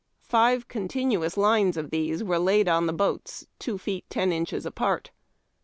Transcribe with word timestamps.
Five 0.23 0.67
continnons 0.67 1.37
lines 1.37 1.77
of 1.77 1.91
these 1.91 2.23
were 2.23 2.39
hiid 2.39 2.67
on 2.67 2.87
the 2.87 2.91
boats 2.91 3.45
two 3.59 3.77
feet 3.77 4.05
ten 4.09 4.31
inches 4.31 4.65
apart. 4.65 5.11